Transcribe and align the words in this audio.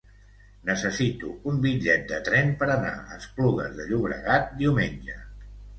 Necessito 0.69 1.29
un 1.51 1.59
bitllet 1.67 2.09
de 2.13 2.21
tren 2.31 2.51
per 2.63 2.71
anar 2.79 2.97
a 3.03 3.21
Esplugues 3.21 3.79
de 3.81 3.89
Llobregat 3.93 4.53
diumenge. 4.65 5.25